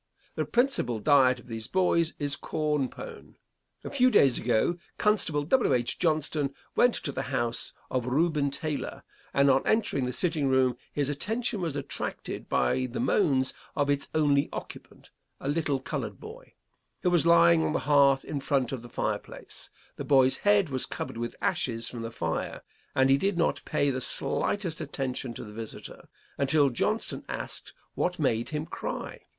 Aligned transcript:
The 0.33 0.45
principal 0.45 0.97
diet 0.97 1.39
of 1.39 1.45
these 1.45 1.67
boys 1.67 2.15
is 2.17 2.35
corn 2.35 2.89
pone. 2.89 3.35
A 3.83 3.91
few 3.91 4.09
days 4.09 4.35
ago, 4.39 4.77
Constable 4.97 5.43
W. 5.43 5.73
H. 5.75 5.99
Johnston 5.99 6.55
went 6.75 6.95
to 6.95 7.11
the 7.11 7.21
house 7.29 7.71
of 7.91 8.07
Reuben 8.07 8.49
Taylor, 8.49 9.03
and 9.31 9.51
on 9.51 9.61
entering 9.63 10.07
the 10.07 10.11
sitting 10.11 10.47
room 10.47 10.75
his 10.91 11.07
attention 11.07 11.61
was 11.61 11.75
attracted 11.75 12.49
by 12.49 12.87
the 12.87 12.99
moans 12.99 13.53
of 13.75 13.91
its 13.91 14.07
only 14.15 14.49
occupant, 14.51 15.11
a 15.39 15.47
little 15.47 15.79
colored 15.79 16.19
boy, 16.19 16.55
who 17.03 17.11
was 17.11 17.27
lying 17.27 17.63
on 17.63 17.73
the 17.73 17.79
hearth 17.85 18.25
in 18.25 18.39
front 18.39 18.71
of 18.71 18.81
the 18.81 18.89
fireplace. 18.89 19.69
The 19.97 20.03
boy's 20.03 20.37
head 20.37 20.69
was 20.69 20.87
covered 20.87 21.17
with 21.17 21.35
ashes 21.41 21.87
from 21.87 22.01
the 22.01 22.09
fire, 22.09 22.63
and 22.95 23.11
he 23.11 23.19
did 23.19 23.37
not 23.37 23.61
pay 23.65 23.91
the 23.91 24.01
slightest 24.01 24.81
attention 24.81 25.35
to 25.35 25.43
the 25.43 25.53
visitor, 25.53 26.09
until 26.39 26.71
Johnston 26.71 27.23
asked 27.29 27.73
what 27.93 28.17
made 28.17 28.49
him 28.49 28.65
cry. 28.65 29.27